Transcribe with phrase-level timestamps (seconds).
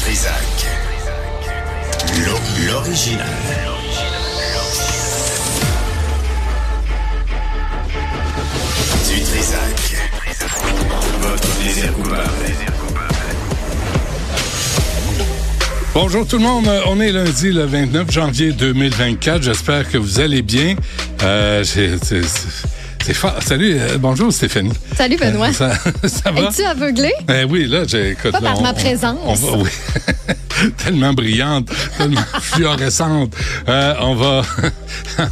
[0.00, 0.66] Trisac.
[2.24, 3.26] L'o- L'original.
[9.08, 9.96] Du Trisac.
[11.20, 12.24] Votre plaisir coupable.
[15.92, 20.40] Bonjour tout le monde, on est lundi le 29 janvier 2024, j'espère que vous allez
[20.42, 20.76] bien.
[21.22, 21.64] Euh,
[23.02, 24.72] Salut, euh, bonjour Stéphanie.
[24.96, 25.48] Salut Benoît.
[25.48, 25.72] Euh, ça,
[26.08, 26.42] ça va?
[26.42, 27.10] Es-tu aveuglé?
[27.28, 29.18] Eh oui, là, j'ai écoute, Pas là, par ma présence.
[29.24, 29.70] on va- oui.
[30.84, 33.34] tellement brillante, tellement fluorescente.
[33.68, 34.42] Euh, on va,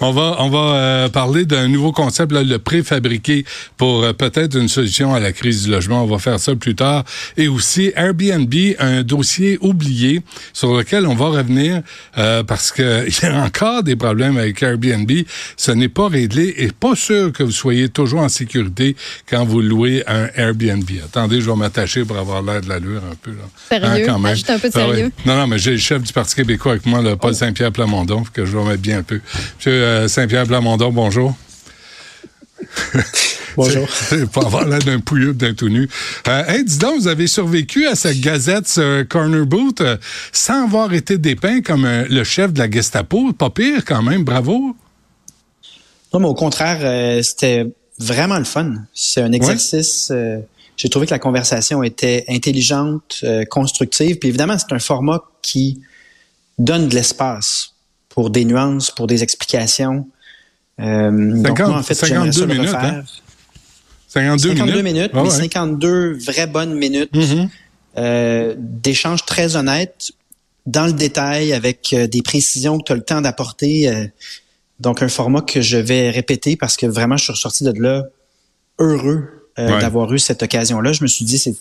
[0.00, 3.44] on va, on va euh, parler d'un nouveau concept, là, le préfabriqué,
[3.76, 6.04] pour euh, peut-être une solution à la crise du logement.
[6.04, 7.04] On va faire ça plus tard.
[7.36, 10.22] Et aussi Airbnb, un dossier oublié
[10.52, 11.82] sur lequel on va revenir
[12.16, 15.10] euh, parce que il y a encore des problèmes avec Airbnb.
[15.56, 18.96] Ce n'est pas réglé et pas sûr que vous soyez toujours en sécurité
[19.28, 20.88] quand vous louez un Airbnb.
[21.04, 23.32] Attendez, je vais m'attacher pour avoir l'air de l'allure un peu.
[23.32, 23.44] Là.
[23.68, 24.06] Sérieux?
[24.06, 24.36] quand même.
[24.48, 25.12] Un peu de Ah sérieux.
[25.26, 28.22] Non, non, mais j'ai le chef du Parti québécois avec moi, le Paul Saint-Pierre Plamondon,
[28.32, 29.20] que je vais mettre bien un peu.
[29.58, 31.34] Monsieur euh, Saint-Pierre Plamondon, bonjour.
[33.56, 33.88] Bonjour.
[33.90, 35.88] C'est- Pour avoir l'air d'un pouilleux d'un tout nu.
[36.28, 39.96] Euh, hey, dis donc, vous avez survécu à cette gazette ce Corner Boot euh,
[40.32, 43.32] sans avoir été dépeint comme euh, le chef de la Gestapo?
[43.32, 44.76] Pas pire quand même, bravo.
[46.12, 47.66] Non, mais au contraire, c'était
[47.98, 48.76] vraiment le fun.
[48.94, 50.10] C'est un exercice.
[50.78, 54.18] J'ai trouvé que la conversation était intelligente, constructive.
[54.18, 55.82] Puis évidemment, c'est un format qui
[56.58, 57.74] donne de l'espace
[58.18, 60.08] pour des nuances, pour des explications.
[60.80, 62.94] Euh, donc, 50 moi, en fait, j'aimerais 52 ça le minutes, refaire.
[62.94, 63.04] hein?
[64.08, 65.10] 52, 52 minutes, minutes.
[65.14, 65.30] mais Ah ouais.
[65.30, 67.48] 52 vraies bonnes minutes Mhm.
[67.96, 70.10] euh, d'échanges très honnêtes,
[70.66, 73.88] dans le détail, avec euh, des précisions que tu as le temps d'apporter.
[73.88, 74.08] euh,
[74.80, 78.02] donc, un format que je vais répéter parce que vraiment, je suis ressorti de là
[78.80, 79.78] heureux Ouais.
[79.80, 80.92] d'avoir eu cette occasion-là.
[80.92, 81.54] Je me suis dit, c'est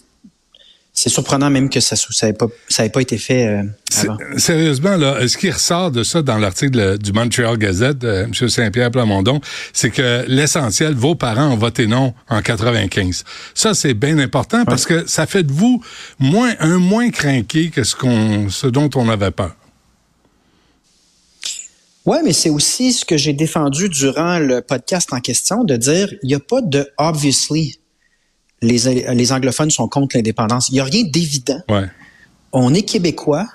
[1.00, 3.62] c'est surprenant même que ça n'avait pas, ça ait pas été fait euh,
[3.98, 4.18] avant.
[4.38, 8.50] Sérieusement, là, ce qui ressort de ça dans l'article euh, du Montreal Gazette, de M.
[8.50, 9.40] Saint-Pierre Plamondon,
[9.74, 13.26] c'est que l'essentiel, vos parents ont voté non en 95.
[13.54, 15.84] Ça, c'est bien important parce que ça fait de vous
[16.18, 19.56] moins un moins craqué que ce qu'on, ce dont on avait peur.
[22.08, 26.12] Ouais, mais c'est aussi ce que j'ai défendu durant le podcast en question, de dire,
[26.24, 27.78] il n'y a pas de obviously
[28.62, 30.70] les, les anglophones sont contre l'indépendance.
[30.70, 31.62] Il n'y a rien d'évident.
[31.70, 31.86] Ouais.
[32.52, 33.48] On est québécois.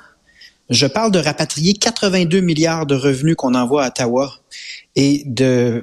[0.71, 4.33] Je parle de rapatrier 82 milliards de revenus qu'on envoie à Ottawa
[4.97, 5.83] et de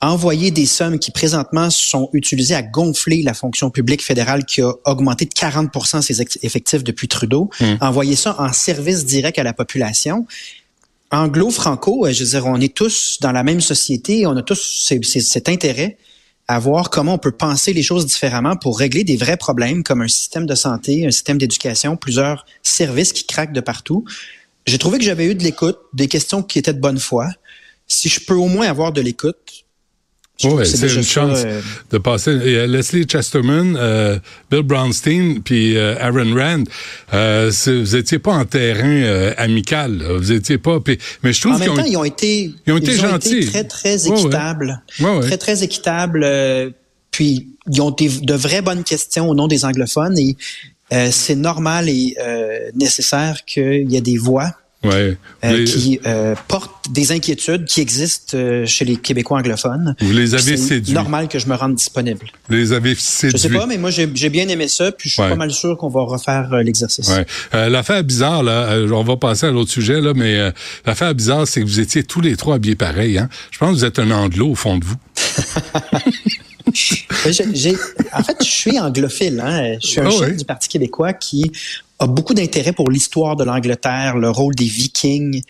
[0.00, 4.70] envoyer des sommes qui présentement sont utilisées à gonfler la fonction publique fédérale qui a
[4.84, 7.48] augmenté de 40% ses effectifs depuis Trudeau,
[7.80, 10.26] envoyer ça en service direct à la population.
[11.10, 14.60] Anglo-franco, euh, je veux dire, on est tous dans la même société, on a tous
[14.84, 15.96] ces- ces- cet intérêt
[16.46, 20.02] à voir comment on peut penser les choses différemment pour régler des vrais problèmes comme
[20.02, 24.04] un système de santé, un système d'éducation, plusieurs services qui craquent de partout.
[24.66, 27.28] J'ai trouvé que j'avais eu de l'écoute, des questions qui étaient de bonne foi.
[27.86, 29.63] Si je peux au moins avoir de l'écoute,
[30.42, 31.60] que c'est une chance euh,
[31.92, 32.32] de passer.
[32.32, 34.18] Et, euh, Leslie Chesterman, euh,
[34.50, 36.64] Bill Brownstein, puis euh, Aaron Rand,
[37.12, 39.98] euh, vous étiez pas en terrain euh, amical.
[39.98, 40.18] là.
[40.18, 40.80] Vous étiez pas.
[40.80, 43.46] puis- mais je trouve qu'ils même ont temps, ils ont été, ils ont été gentils.
[43.46, 44.18] très, très ouais.
[44.18, 44.82] équitables.
[45.00, 45.26] Ouais, ouais.
[45.26, 46.22] Très, très équitables.
[46.24, 46.70] euh,
[47.10, 50.36] puis, ils ont des, de vraies bonnes questions au nom des anglophones et
[50.92, 54.50] euh, c'est normal et euh, nécessaire qu'il y ait des voix
[54.84, 55.16] Ouais.
[55.44, 59.94] euh, qui euh, portent des inquiétudes qui existent euh, chez les Québécois anglophones.
[60.00, 60.92] Vous les avez C'est séduits.
[60.92, 62.26] normal que je me rende disponible.
[62.48, 63.38] Vous les avez Je séduits.
[63.38, 65.30] sais pas, mais moi, j'ai bien aimé ça, puis je suis Ouais.
[65.30, 67.08] pas mal sûr qu'on va refaire euh, l'exercice.
[67.08, 67.68] Ouais.
[67.70, 70.52] L'affaire bizarre, là, on va passer à l'autre sujet, là, mais
[70.84, 73.18] l'affaire bizarre, c'est que vous étiez tous les trois habillés pareil.
[73.18, 73.28] Hein?
[73.50, 74.96] Je pense que vous êtes un anglo au fond de vous.
[77.26, 79.40] En fait, je suis anglophile.
[79.44, 79.76] Hein?
[79.82, 81.50] Je suis un Ah chef du Parti québécois qui
[82.00, 85.42] a beaucoup d'intérêt pour l'histoire de l'Angleterre, le rôle des Vikings,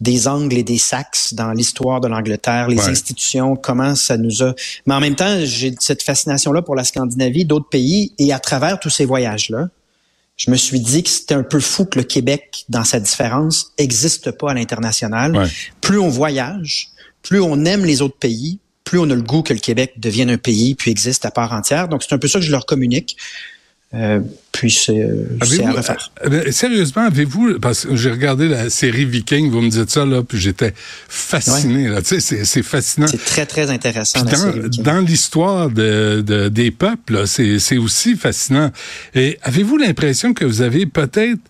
[0.00, 2.88] des Angles et des Saxes dans l'histoire de l'Angleterre, les Ouais.
[2.90, 4.54] institutions, comment ça nous a...
[4.86, 8.80] Mais en même temps, j'ai cette fascination-là pour la Scandinavie, d'autres pays, et à travers
[8.80, 9.68] tous ces voyages-là,
[10.36, 13.72] je me suis dit que c'était un peu fou que le Québec, dans sa différence,
[13.78, 15.36] existe pas à l'international.
[15.36, 15.46] Ouais.
[15.80, 16.88] Plus on voyage,
[17.22, 20.30] plus on aime les autres pays, plus on a le goût que le Québec devienne
[20.30, 21.86] un pays puis existe à part entière.
[21.86, 23.16] Donc, c'est un peu ça que je leur communique.
[23.94, 24.20] Euh,
[24.52, 26.10] puis c'est euh, à Avez-vous- refaire.
[26.24, 30.22] euh, sérieusement, avez-vous, parce que j'ai regardé la série Viking, vous me dites ça, là,
[30.22, 30.72] puis j'étais
[31.08, 33.06] fasciné, là, tu sais, c'est- c'est fascinant.
[33.06, 34.24] C'est très, très intéressant.
[34.24, 34.34] Puis
[34.78, 38.70] dans, dans l'histoire de, de- des peuples, là, c'est c'est aussi fascinant.
[39.14, 41.40] Et avez-vous l'impression que vous avez peut-être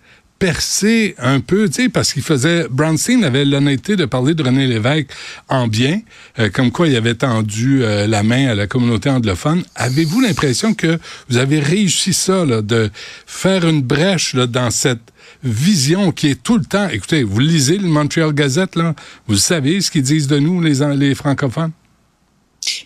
[0.42, 2.66] percé un peu, tu sais, parce qu'il faisait.
[2.68, 5.06] Brownstein avait l'honnêteté de parler de René Lévesque
[5.48, 6.00] en bien,
[6.40, 9.62] euh, comme quoi il avait tendu euh, la main à la communauté anglophone.
[9.76, 10.98] Avez-vous l'impression que
[11.28, 12.90] vous avez réussi ça, de
[13.24, 15.12] faire une brèche dans cette
[15.44, 16.88] vision qui est tout le temps.
[16.88, 18.96] Écoutez, vous lisez le Montreal Gazette, là,
[19.28, 21.70] vous savez ce qu'ils disent de nous, les, les francophones?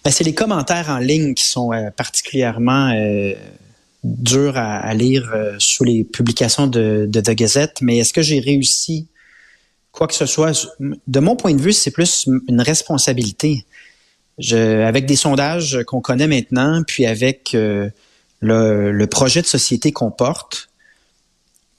[0.04, 2.92] Ben, c'est les commentaires en ligne qui sont euh, particulièrement
[4.04, 7.78] euh, durs à, lire euh, sous les publications de, de The Gazette.
[7.82, 9.08] Mais est-ce que j'ai réussi
[9.92, 10.68] quoi que ce soit?
[10.80, 13.64] De mon point de vue, c'est plus une responsabilité.
[14.38, 17.90] Je, avec des sondages qu'on connaît maintenant, puis avec le,
[18.40, 20.68] le, projet de société qu'on porte,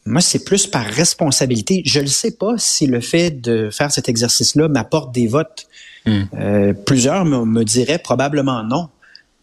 [0.07, 1.81] moi, c'est plus par responsabilité.
[1.85, 5.67] Je ne sais pas si le fait de faire cet exercice-là m'apporte des votes.
[6.05, 6.23] Hmm.
[6.39, 8.87] Euh, plusieurs me, diraient probablement non.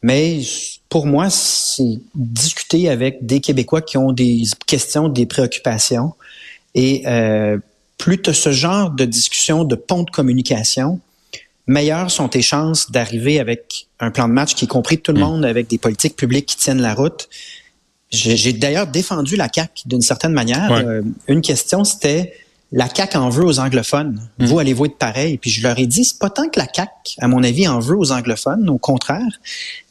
[0.04, 0.42] Mais
[0.90, 6.12] pour moi, c'est discuter avec des Québécois qui ont des questions, des préoccupations.
[6.74, 7.56] Et euh,
[7.96, 11.00] plus tu as ce genre de discussion, de pont de communication,
[11.66, 15.12] meilleures sont tes chances d'arriver avec un plan de match qui est compris de tout
[15.12, 15.22] le hmm.
[15.22, 17.30] monde, avec des politiques publiques qui tiennent la route.
[18.10, 20.70] J'ai d'ailleurs défendu la CAC d'une certaine manière.
[20.70, 22.34] Euh, une question, c'était
[22.76, 24.28] la CAC en veut aux anglophones.
[24.38, 24.46] Mm.
[24.46, 25.38] Vous allez-vous être pareil?
[25.38, 27.78] Puis je leur ai dit, c'est pas tant que la CAC, à mon avis, en
[27.78, 29.22] veut aux anglophones, au contraire.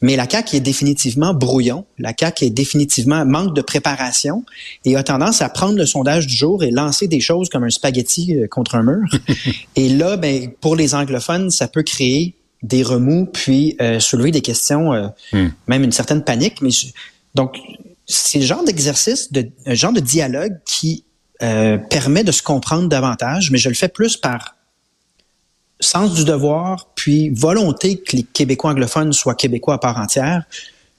[0.01, 1.85] Mais la CAC est définitivement brouillon.
[1.97, 4.43] La CAC est définitivement manque de préparation
[4.83, 7.69] et a tendance à prendre le sondage du jour et lancer des choses comme un
[7.69, 9.07] spaghetti euh, contre un mur.
[9.77, 14.41] et là, ben, pour les anglophones, ça peut créer des remous puis euh, soulever des
[14.41, 14.91] questions,
[15.31, 15.47] mm.
[15.67, 16.61] même une certaine panique.
[16.61, 16.71] Mais
[17.33, 17.55] donc
[18.05, 21.05] c'est le genre d'exercice, de, un genre de dialogue qui
[21.41, 24.55] euh, permet de se comprendre davantage, mais je le fais plus par
[25.79, 30.43] sens du devoir, puis volonté que les Québécois anglophones soient Québécois à part entière,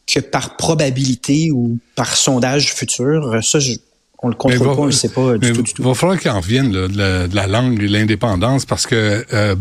[0.07, 3.43] que par probabilité ou par sondage futur.
[3.43, 3.75] Ça, je,
[4.25, 5.82] on le contrôle pas, on le sait pas du tout, du tout.
[5.82, 9.55] Il va falloir qu'il en revienne de, la, langue et l'indépendance parce que euh,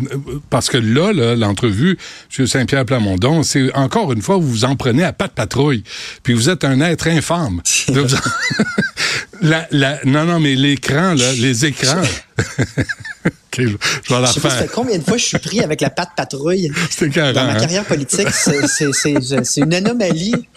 [0.50, 1.98] parce que là, l'entrevue,
[2.40, 2.48] M.
[2.48, 5.84] Saint-Pierre Plamondon, c'est encore une fois, vous vous en prenez à pas de patrouille.
[6.24, 7.62] Puis vous êtes un être infâme.
[9.42, 12.02] la, la, non, non, mais l'écran, là, les écrans.
[13.58, 14.72] je, vais la faire.
[14.72, 16.72] combien de fois je suis pris avec la patte patrouille?
[17.00, 17.60] Dans ma hein?
[17.60, 18.30] carrière politique.
[18.32, 20.48] C'est une anomalie.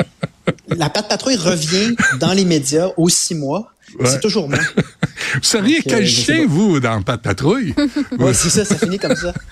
[0.69, 3.73] La patte patrouille revient dans les médias aux six mois.
[4.04, 4.58] C'est toujours moi.
[5.34, 7.75] vous seriez quel euh, chien, vous, dans Pas de patrouille?
[8.19, 9.32] oui, c'est ça, ça finit comme ça.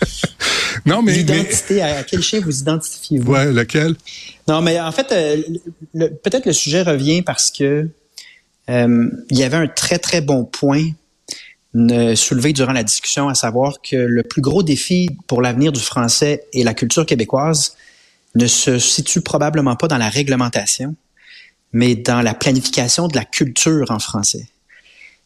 [0.87, 1.13] Non, mais.
[1.13, 3.33] L'identité, à quel chien vous identifiez-vous?
[3.33, 3.95] Ouais, lequel?
[4.49, 7.89] Non, mais en fait, euh, peut-être le sujet revient parce que
[8.69, 10.91] euh, il y avait un très, très bon point
[12.17, 16.45] soulevé durant la discussion, à savoir que le plus gros défi pour l'avenir du français
[16.53, 17.77] et la culture québécoise
[18.35, 20.95] ne se situe probablement pas dans la réglementation,
[21.75, 24.49] mais dans la planification de la culture en français.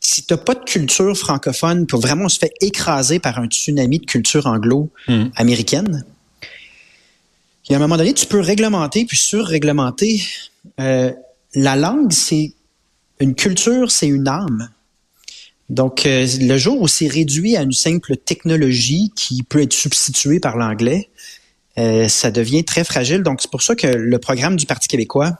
[0.00, 3.46] Si tu n'as pas de culture francophone, pour vraiment on se fait écraser par un
[3.46, 6.04] tsunami de culture anglo-américaine,
[7.68, 10.22] il y a un moment donné, tu peux réglementer puis surréglementer.
[10.80, 11.12] Euh,
[11.54, 12.54] la langue, c'est
[13.20, 14.70] une culture, c'est une âme.
[15.68, 20.40] Donc, euh, le jour où c'est réduit à une simple technologie qui peut être substituée
[20.40, 21.10] par l'anglais,
[21.76, 23.22] euh, ça devient très fragile.
[23.22, 25.38] Donc, c'est pour ça que le programme du Parti québécois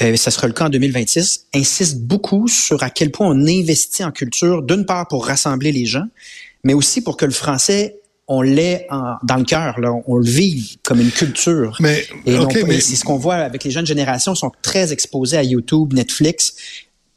[0.00, 4.04] euh, ça sera le cas en 2026, insiste beaucoup sur à quel point on investit
[4.04, 6.06] en culture, d'une part pour rassembler les gens,
[6.64, 7.96] mais aussi pour que le français
[8.32, 8.86] on l'ait
[9.24, 9.76] dans le cœur,
[10.06, 11.76] on le vive comme une culture.
[11.80, 12.80] Mais, et mais...
[12.80, 16.54] c'est ce qu'on voit avec les jeunes générations, sont très exposés à YouTube, Netflix,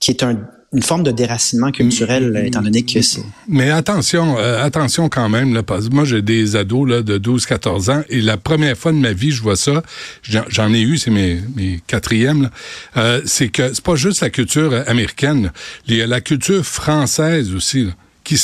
[0.03, 0.37] qui est un
[0.73, 3.21] une forme de déracinement culturel, mm, étant donné que c'est...
[3.47, 7.19] Mais attention, euh, attention quand même, là, parce que moi, j'ai des ados là, de
[7.19, 9.83] 12-14 ans, et la première fois de ma vie, je vois ça,
[10.23, 12.49] j'en ai eu, c'est mes, mes quatrièmes,
[12.97, 15.51] euh, c'est que c'est pas juste la culture américaine,
[15.87, 17.85] il y a la culture française aussi.
[17.85, 17.91] Là
[18.23, 18.39] qui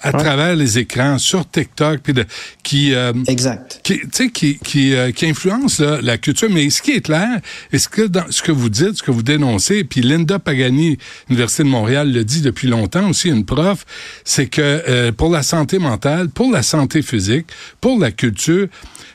[0.00, 2.14] à travers les écrans sur TikTok puis
[2.62, 3.80] qui euh, exact.
[3.82, 4.00] qui
[4.32, 6.48] qui qui, euh, qui influence la culture.
[6.50, 7.40] Mais ce qui est clair
[7.72, 10.96] est-ce que dans ce que vous dites ce que vous dénoncez puis Linda Pagani
[11.28, 13.84] Université de Montréal le dit depuis longtemps aussi une prof
[14.24, 17.46] c'est que euh, pour la santé mentale pour la santé physique
[17.80, 18.68] pour la culture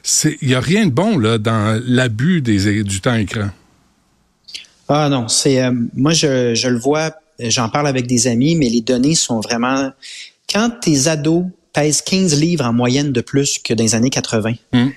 [0.04, 3.50] c'est il y a rien de bon là dans l'abus des du temps écran.
[4.88, 5.60] Ah non c'est
[5.96, 9.92] moi je je le vois j'en parle avec des amis, mais les données sont vraiment...
[10.52, 14.54] Quand tes ados pèsent 15 livres en moyenne de plus que dans les années 80,
[14.74, 14.88] hmm.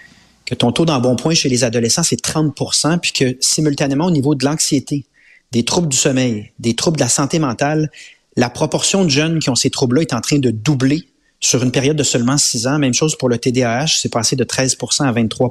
[0.47, 4.45] que ton taux d'embonpoint chez les adolescents, c'est 30% puis que simultanément, au niveau de
[4.45, 5.07] l'anxiété,
[5.51, 7.91] des troubles du sommeil, des troubles de la santé mentale,
[8.37, 11.09] la proportion de jeunes qui ont ces troubles-là est en train de doubler
[11.41, 12.79] sur une période de seulement 6 ans.
[12.79, 15.51] Même chose pour le TDAH, c'est passé de 13% à 23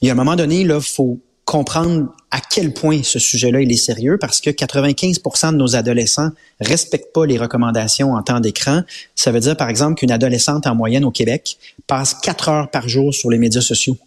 [0.00, 3.72] Il y a un moment donné, il faut comprendre à quel point ce sujet-là il
[3.72, 6.30] est sérieux parce que 95 de nos adolescents
[6.60, 8.82] respectent pas les recommandations en temps d'écran.
[9.16, 12.88] Ça veut dire par exemple qu'une adolescente en moyenne au Québec passe quatre heures par
[12.88, 13.98] jour sur les médias sociaux.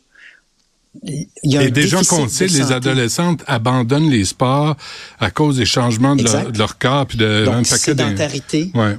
[1.04, 4.78] Il y a Et déjà qu'on sait, les adolescentes abandonnent les sports
[5.20, 6.24] à cause des changements de
[6.58, 8.72] leur, corps puis de Donc, sédentarité.
[8.74, 8.96] Ouais.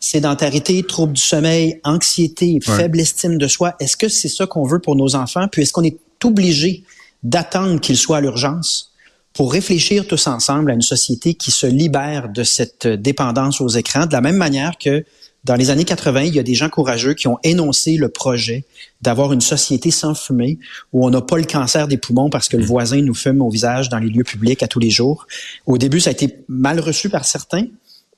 [0.00, 3.76] Sédentarité, troubles du sommeil, anxiété, faible estime de soi.
[3.78, 5.46] Est-ce que c'est ça qu'on veut pour nos enfants?
[5.46, 6.82] Puis est-ce qu'on est obligé
[7.22, 8.92] d'attendre qu'ils soient à l'urgence
[9.32, 14.06] pour réfléchir tous ensemble à une société qui se libère de cette dépendance aux écrans,
[14.06, 15.04] de la même manière que
[15.44, 18.64] dans les années 80, il y a des gens courageux qui ont énoncé le projet
[19.00, 20.58] d'avoir une société sans fumée
[20.92, 23.48] où on n'a pas le cancer des poumons parce que le voisin nous fume au
[23.48, 25.26] visage dans les lieux publics à tous les jours.
[25.66, 27.66] Au début, ça a été mal reçu par certains,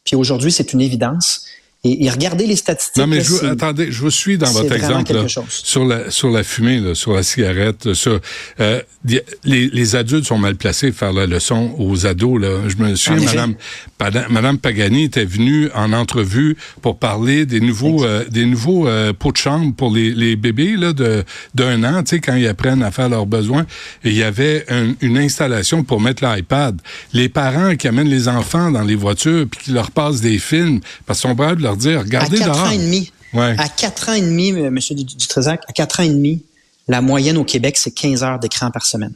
[0.04, 1.44] puis aujourd'hui, c'est une évidence.
[1.84, 2.96] Et, regardez les statistiques.
[2.96, 5.12] Non, mais je, attendez, je vous suis dans votre exemple
[5.48, 8.20] sur la sur la fumée, sur la cigarette, sur
[8.58, 9.22] euh, les,
[9.68, 12.40] les, adultes sont mal placés pour faire la leçon aux ados.
[12.40, 12.68] Là.
[12.68, 13.54] Je me souviens,
[14.00, 19.12] Madame, Madame Pagani était venue en entrevue pour parler des nouveaux euh, des nouveaux euh,
[19.12, 21.22] pots de chambre pour les, les bébés là de
[21.54, 23.66] d'un an, tu sais, quand ils apprennent à faire leurs besoins.
[24.02, 24.66] Et il y avait
[25.00, 26.80] une installation pour mettre l'iPad.
[27.12, 30.80] Les parents qui amènent les enfants dans les voitures puis qui leur passent des films
[31.06, 33.12] parce qu'ils sont de leur dire, regardez à 4 ans et demi.
[33.34, 34.78] À 4 ans et demi, M.
[34.90, 36.42] Dutrézac, à 4 ans et demi,
[36.88, 39.14] la moyenne au Québec, c'est 15 heures d'écran par semaine.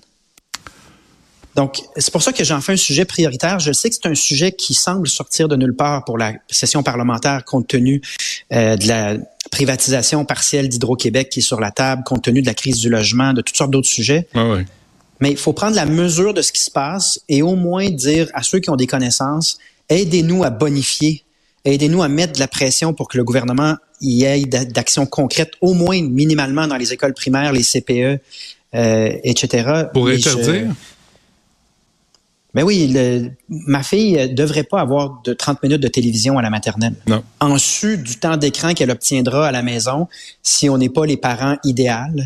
[1.55, 3.59] Donc, c'est pour ça que j'en fais un sujet prioritaire.
[3.59, 6.83] Je sais que c'est un sujet qui semble sortir de nulle part pour la session
[6.83, 8.01] parlementaire compte tenu
[8.53, 9.17] euh, de la
[9.51, 13.35] privatisation partielle d'Hydro-Québec qui est sur la table, compte tenu de la crise du logement,
[13.35, 14.29] de toutes sortes d'autres sujets.
[15.21, 18.29] Mais il faut prendre la mesure de ce qui se passe et au moins dire
[18.35, 21.23] à ceux qui ont des connaissances, aidez-nous à bonifier
[21.65, 25.75] Aidez-nous à mettre de la pression pour que le gouvernement y ait d'actions concrètes, au
[25.75, 28.21] moins minimalement dans les écoles primaires, les CPE,
[28.75, 29.85] euh, etc.
[29.93, 30.75] Pour interdire?
[32.55, 32.95] Mais ben oui,
[33.49, 36.95] ma fille devrait pas avoir de 30 minutes de télévision à la maternelle.
[37.07, 37.25] Non.
[37.41, 40.07] En su du temps d'écran qu'elle obtiendra à la maison
[40.43, 42.21] si on n'est pas les parents idéaux.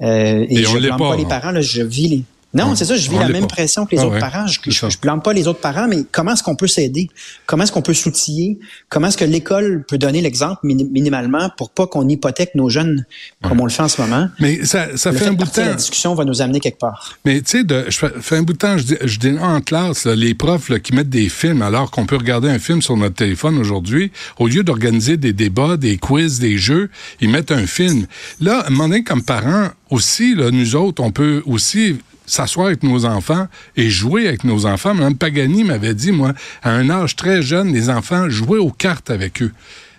[0.00, 2.24] Euh, et, je ne pas les parents, là, je vis les,
[2.54, 4.46] non, c'est ça, je vis la même pression que les ah autres parents.
[4.46, 7.10] Je ne blâme pas les autres parents, mais comment est-ce qu'on peut s'aider?
[7.44, 8.58] Comment est-ce qu'on peut s'outiller?
[8.88, 13.04] Comment est-ce que l'école peut donner l'exemple minimalement pour pas qu'on hypothèque nos jeunes
[13.42, 14.28] comme on le fait en ce moment?
[14.40, 15.64] Mais ça, ça fait, un bout de temps.
[15.64, 17.18] La discussion va nous amener quelque part.
[17.26, 20.34] Mais tu sais, je fais un bout de temps, je, je dis en classe, les
[20.34, 24.10] profs qui mettent des films alors qu'on peut regarder un film sur notre téléphone aujourd'hui,
[24.38, 26.88] au lieu d'organiser des débats, des quiz, des jeux,
[27.20, 28.06] ils mettent un film.
[28.40, 31.96] Là, à un moment donné, comme parents, aussi, là, nous autres, on peut aussi
[32.30, 34.94] s'asseoir avec nos enfants et jouer avec nos enfants.
[34.94, 36.32] Mme Pagani m'avait dit, moi,
[36.62, 39.52] à un âge très jeune, les enfants jouaient aux cartes avec eux.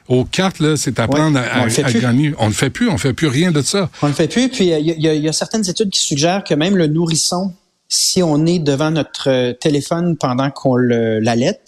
[0.08, 2.34] Aux cartes, là, c'est apprendre à, gagner.
[2.40, 3.90] On ne fait plus, on ne fait plus rien de ça.
[4.02, 4.50] On ne fait plus.
[4.50, 7.54] Puis il y, a certaines études qui suggèrent que même le nourrisson,
[7.88, 11.60] si on est devant notre euh, téléphone pendant qu'on l'allait,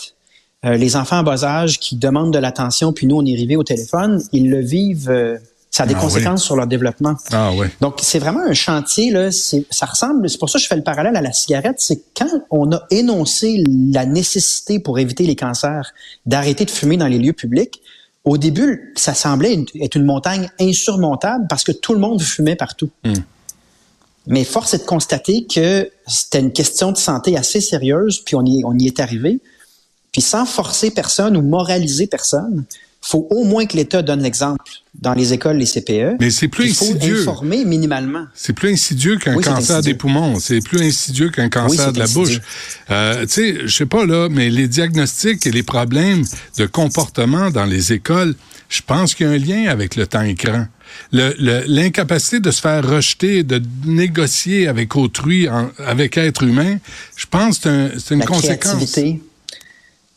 [0.65, 3.55] euh, les enfants en bas âge qui demandent de l'attention, puis nous, on est arrivé
[3.55, 5.37] au téléphone, ils le vivent euh,
[5.71, 7.15] ça a des ah conséquences sur leur développement.
[7.31, 7.71] Ah, ouais.
[7.79, 9.31] Donc, c'est vraiment un chantier, là.
[9.31, 11.77] Ça ressemble, c'est pour ça que je fais le parallèle à la cigarette.
[11.79, 15.93] C'est quand on a énoncé la nécessité pour éviter les cancers
[16.25, 17.81] d'arrêter de fumer dans les lieux publics.
[18.25, 22.89] Au début, ça semblait être une montagne insurmontable parce que tout le monde fumait partout.
[23.05, 23.13] Hmm.
[24.27, 28.45] Mais force est de constater que c'était une question de santé assez sérieuse, puis on
[28.45, 29.39] y, on y est arrivé.
[30.11, 32.65] Puis sans forcer personne ou moraliser personne,
[33.01, 36.17] faut au moins que l'État donne l'exemple dans les écoles, les CPE.
[36.19, 37.19] Mais c'est plus insidieux.
[37.19, 38.27] Il faut informer minimalement.
[38.35, 40.39] C'est plus insidieux qu'un cancer des poumons.
[40.39, 42.39] C'est plus insidieux qu'un cancer de la bouche.
[42.91, 46.23] Euh, tu sais, je sais pas là, mais les diagnostics et les problèmes
[46.57, 48.35] de comportement dans les écoles,
[48.69, 50.67] je pense qu'il y a un lien avec le temps écran.
[51.11, 55.47] L'incapacité de se faire rejeter, de négocier avec autrui,
[55.79, 56.77] avec être humain,
[57.15, 58.73] je pense que c'est une conséquence.
[58.73, 59.21] Créativité,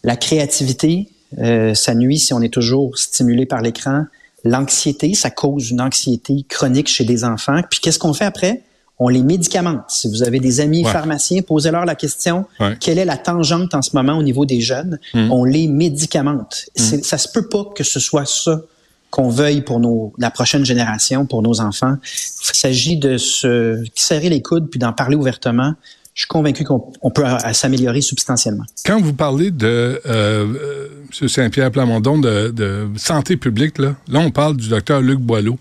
[0.03, 4.05] la créativité, euh, ça nuit si on est toujours stimulé par l'écran.
[4.45, 7.61] L'anxiété, ça cause une anxiété chronique chez des enfants.
[7.71, 8.63] Puis qu'est-ce qu'on fait après?
[8.99, 9.85] On les médicamente.
[9.89, 12.47] Si vous avez des amis pharmaciens, posez-leur la question
[12.79, 15.01] quelle est la tangente en ce moment au niveau des jeunes?
[15.15, 15.33] Mmh.
[15.33, 16.67] On les médicamente.
[16.79, 17.03] Mmh.
[17.03, 18.63] Ça se peut pas que ce soit ça
[19.11, 21.97] qu'on veuille pour nos, la prochaine génération, pour nos enfants.
[22.03, 25.75] Il s'agit de se serrer les coudes puis d'en parler ouvertement
[26.15, 28.65] je suis convaincu qu'on peut s'améliorer substantiellement.
[28.87, 30.89] Quand vous parlez de euh, euh
[31.21, 31.29] M.
[31.29, 35.59] Saint-Pierre Plamondon de, santé publique, là, là on parle du docteur Luc Boileau.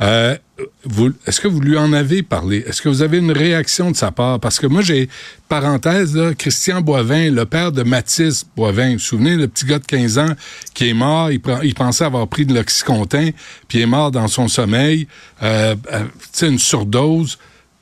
[0.00, 0.36] Euh,
[1.26, 2.64] est-ce que vous lui en avez parlé?
[2.66, 4.40] Est-ce que vous avez une réaction de sa part?
[4.40, 5.08] Parce que moi, j'ai,
[5.48, 9.78] parenthèse, là, Christian Boivin, le père de Mathis Boivin, vous vous souvenez, le petit gars
[9.78, 10.32] de 15 ans
[10.74, 13.30] qui est mort, il, pensait avoir pris de l'oxycontin,
[13.68, 15.06] puis il est mort dans son sommeil,
[15.42, 16.04] euh, euh
[16.42, 17.38] une surdose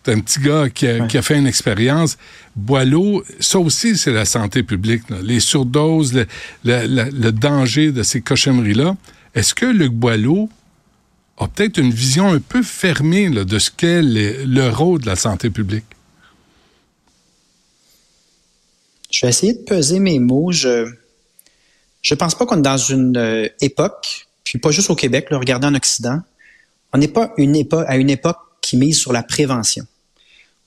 [0.09, 2.19] un petit gars qui a, qui a fait une expérience.
[2.57, 5.09] Boileau, ça aussi, c'est la santé publique.
[5.11, 5.19] là.
[5.23, 6.27] Les surdoses, le,
[6.65, 8.97] le- le- le danger de ces cochonneries-là.
[9.35, 10.49] Est-ce que Luc Boileau
[11.39, 15.07] a peut-être une vision un peu fermée là, de ce qu'est le, le rôle de
[15.07, 15.85] la santé publique?
[19.11, 20.53] Je vais essayer de peser mes mots.
[20.53, 20.91] Je
[22.01, 25.37] je pense pas qu'on est dans une euh, époque, puis pas juste au Québec, le
[25.37, 26.21] regardez en Occident,
[26.93, 29.87] on n'est pas une époque, à une époque qui mise sur la prévention.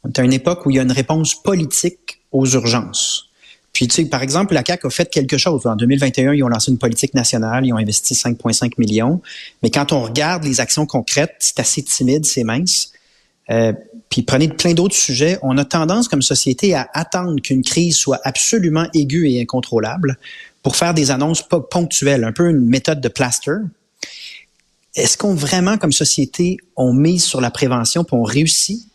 [0.05, 3.29] On est à une époque où il y a une réponse politique aux urgences.
[3.73, 5.65] Puis, tu sais, par exemple, la CAQ a fait quelque chose.
[5.65, 9.21] En 2021, ils ont lancé une politique nationale, ils ont investi 5,5 millions.
[9.63, 12.93] Mais quand on regarde les actions concrètes, c'est assez timide, c'est mince.
[13.49, 13.73] Euh,
[14.09, 15.39] puis prenez plein d'autres sujets.
[15.41, 20.17] On a tendance comme société à attendre qu'une crise soit absolument aiguë et incontrôlable
[20.63, 23.57] pour faire des annonces ponctuelles, un peu une méthode de plaster.
[24.95, 28.87] Est-ce qu'on vraiment, comme société, on mise sur la prévention puis on réussit?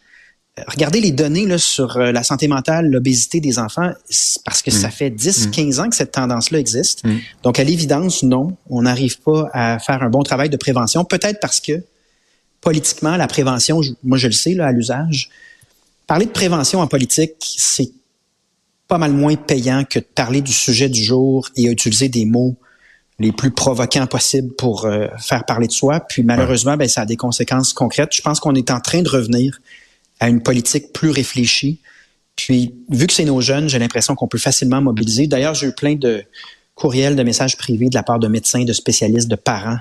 [0.67, 3.93] Regardez les données là, sur euh, la santé mentale, l'obésité des enfants,
[4.45, 7.03] parce que ça fait 10, 15 ans que cette tendance-là existe.
[7.43, 11.05] Donc, à l'évidence, non, on n'arrive pas à faire un bon travail de prévention.
[11.05, 11.83] Peut-être parce que
[12.61, 15.31] politiquement, la prévention, moi je le sais là, à l'usage,
[16.07, 17.91] parler de prévention en politique, c'est
[18.89, 22.57] pas mal moins payant que de parler du sujet du jour et utiliser des mots
[23.21, 26.01] les plus provoquants possibles pour euh, faire parler de soi.
[26.01, 28.11] Puis malheureusement, ben, ça a des conséquences concrètes.
[28.13, 29.61] Je pense qu'on est en train de revenir
[30.21, 31.81] à une politique plus réfléchie.
[32.37, 35.27] Puis, vu que c'est nos jeunes, j'ai l'impression qu'on peut facilement mobiliser.
[35.27, 36.23] D'ailleurs, j'ai eu plein de
[36.75, 39.79] courriels, de messages privés de la part de médecins, de spécialistes, de parents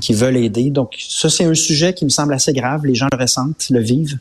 [0.00, 0.70] qui veulent aider.
[0.70, 2.86] Donc, ça, c'est un sujet qui me semble assez grave.
[2.86, 4.18] Les gens le ressentent, le vivent.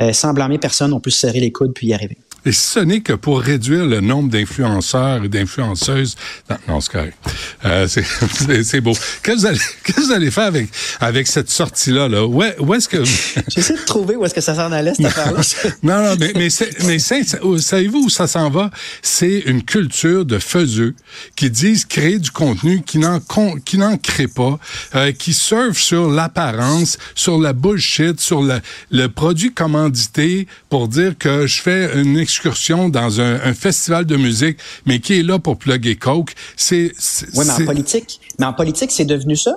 [0.00, 2.18] Euh, sans blâmer personne, on peut se serrer les coudes puis y arriver.
[2.46, 6.16] Et ce n'est que pour réduire le nombre d'influenceurs et d'influenceuses.
[6.50, 7.16] Non, non c'est correct.
[7.64, 7.86] Euh,
[8.64, 8.92] c'est- beau.
[9.22, 10.68] Qu'est-ce que vous allez, qu'est-ce que vous allez faire avec,
[11.00, 12.08] avec cette sortie-là?
[12.08, 12.24] Là?
[12.26, 13.02] Où, où est-ce que...
[13.48, 15.40] J'essaie de trouver où est-ce que ça s'en allait, cette affaire-là.
[15.82, 16.48] non, non, mais, mais,
[16.84, 18.70] mais c'est- savez-vous où ça s'en va?
[19.02, 20.94] C'est une culture de faiseux
[21.36, 23.20] qui disent créer du contenu qui n'en
[23.64, 24.58] qui n'en crée pas,
[24.94, 28.60] euh, qui surfent sur l'apparence, sur la bullshit, sur le,
[28.90, 34.16] le produit commandité pour dire que je fais une excursion dans un, un festival de
[34.16, 36.34] musique, mais qui est là pour plugger Coke.
[36.56, 36.92] C'est,
[37.34, 39.54] Oui, mais en politique, mais en politique, c'est devenu ça.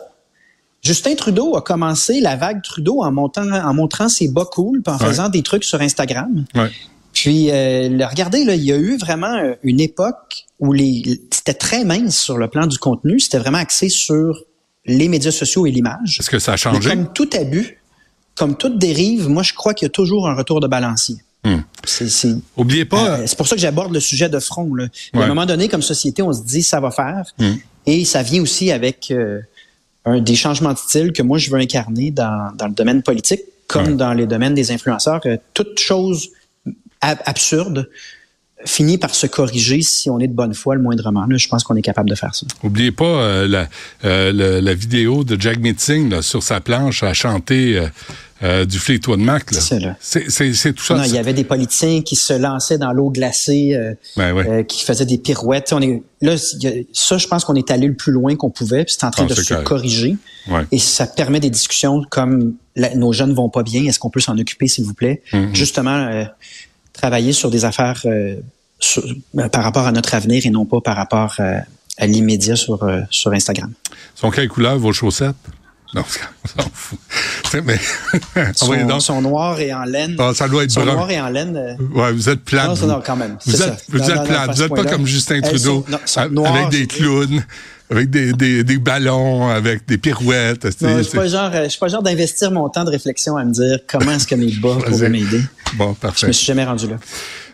[0.84, 4.94] Justin Trudeau a commencé la vague Trudeau en montant, en montrant ses bas cool, puis
[4.94, 5.06] en Ouais.
[5.08, 6.46] faisant des trucs sur Instagram.
[6.56, 6.70] Ouais.
[7.14, 11.20] Puis, euh, le- regardez, là, il y a eu vraiment euh, une époque où les,
[11.32, 13.20] c'était très mince sur le plan du contenu.
[13.20, 14.44] C'était vraiment axé sur
[14.86, 16.18] les médias sociaux et l'image.
[16.20, 16.90] Est-ce que ça a Mais changé?
[16.92, 17.80] comme tout abus,
[18.36, 21.16] comme toute dérive, moi, je crois qu'il y a toujours un retour de balancier.
[21.56, 21.62] Hmm.
[21.86, 24.74] C'est, Oubliez pas, euh, c'est pour ça que j'aborde le sujet de front.
[24.76, 24.88] Là.
[25.14, 27.26] À un moment donné, comme société, on se dit ça va faire.
[27.40, 27.52] Mm.
[27.86, 29.40] Et ça vient aussi avec euh,
[30.04, 33.42] un, des changements de style que moi, je veux incarner dans, dans le domaine politique,
[33.68, 33.94] comme Ouais.
[33.96, 35.22] dans les domaines des influenceurs.
[35.22, 36.30] que toute chose
[37.02, 37.90] ab- absurde
[38.66, 41.26] finit par se corriger si on est de bonne foi le moindrement.
[41.28, 42.46] Là, je pense qu'on est capable de faire ça.
[42.64, 43.68] Oubliez pas euh, la,
[44.04, 47.88] euh, la vidéo de Jack Meeting là, sur sa planche à chanter euh,
[48.44, 49.52] euh, du Fleetwood Mac.
[49.52, 49.60] là.
[50.00, 50.96] C'est tout ça.
[50.96, 53.78] Non, il y avait des politiciens qui se lançaient dans l'eau glacée,
[54.16, 54.66] Ben ouais.
[54.68, 55.72] qui faisaient des pirouettes.
[55.72, 56.36] On est, là,
[56.94, 59.26] ça, je pense qu'on est allé le plus loin qu'on pouvait, puis c'est en train
[59.30, 60.18] Ah, de se corriger.
[60.50, 60.66] Ouais.
[60.72, 64.20] Et ça permet des discussions comme la- nos jeunes vont pas bien, est-ce qu'on peut
[64.20, 65.22] s'en occuper, s'il vous plaît?
[65.34, 65.56] Mm-hmm.
[65.56, 66.26] Justement,
[66.98, 68.36] travailler sur des affaires euh,
[68.80, 69.04] sur-
[69.38, 71.58] euh, par rapport à notre avenir et non pas par rapport euh,
[71.98, 73.72] à l'immédiat sur, euh, sur Instagram.
[74.16, 75.36] Sont quelle couleur vos chaussettes?
[75.94, 77.00] Non, on s'en fout.
[77.64, 77.80] Mais,
[78.56, 80.18] Son, son noir et en laine.
[80.20, 80.94] Ah, ça doit être son brun.
[80.96, 81.78] noir et en laine.
[81.96, 82.68] Ouais, vous êtes plate.
[82.68, 82.92] Non, ça, vous.
[82.92, 83.38] non, quand même.
[83.46, 84.48] Vous êtes, vous Non, êtes non, plate.
[84.50, 87.42] Vous ce êtes pas comme Justin Elles Trudeau, sont- avec des clowns,
[87.90, 90.66] avec des, des, des ballons, avec des pirouettes.
[90.82, 93.46] Non, je suis pas genre, je suis pas genre d'investir mon temps de réflexion à
[93.46, 95.42] me dire comment est-ce que mes bas pourraient m'aider.
[95.76, 96.28] Bon, Je parfait.
[96.28, 96.98] me suis jamais rendu là.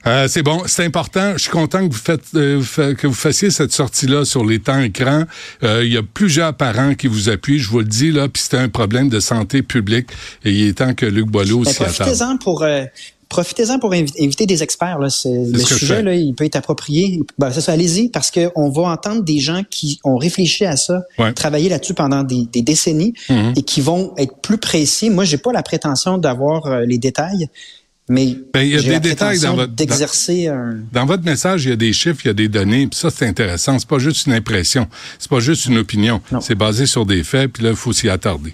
[0.05, 1.31] Euh, c'est bon, c'est important.
[1.33, 2.61] Je suis content que vous faites euh,
[2.95, 5.23] que vous fassiez cette sortie-là sur les temps écrans.
[5.63, 8.43] Euh, Il y a plusieurs parents qui vous appuient, je vous le dis là, puis
[8.45, 10.09] c'est un problème de santé publique
[10.43, 11.95] et il est temps que Luc Boileau Ben, s'y attarde.
[11.95, 12.83] profitez-en pour euh,
[13.29, 14.99] profitez-en pour invi- inviter des experts.
[14.99, 15.07] Là.
[15.25, 17.19] Le sujet, là, il peut être approprié.
[17.37, 21.01] Ben, c'est ça, allez-y, parce qu'on va entendre des gens qui ont réfléchi à ça,
[21.17, 21.33] Ouais.
[21.33, 23.53] travaillé là-dessus pendant des, des décennies Mhm.
[23.55, 25.09] et qui vont être plus précis.
[25.09, 27.47] Moi, j'ai pas la prétention d'avoir euh, les détails,
[28.09, 30.77] mais Ben, il y a des détails dans votre- d'exercer un...
[30.91, 33.09] Dans votre message, il y a des chiffres, il y a des données, puis ça,
[33.09, 33.79] c'est intéressant.
[33.79, 34.87] C'est pas juste une impression,
[35.19, 36.21] c'est pas juste une opinion.
[36.31, 36.41] Non.
[36.41, 38.53] C'est basé sur des faits, puis là, il faut s'y attarder.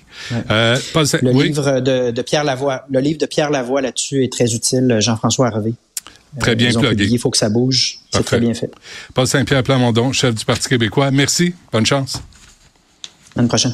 [0.51, 0.77] Euh,
[1.21, 4.53] Le oui, livre de, de Pierre Lavoie, le livre de Pierre Lavoie là-dessus est très
[4.53, 4.97] utile.
[4.99, 5.73] Jean-François Harvey.
[6.39, 7.07] très bien ont plugué.
[7.09, 7.99] Il faut que ça bouge.
[8.13, 8.71] C'est très bien fait.
[9.15, 11.09] Paul Saint-Pierre Plamondon, chef du Parti québécois.
[11.09, 11.53] Merci.
[11.71, 12.21] Bonne chance.
[13.35, 13.73] À une prochaine.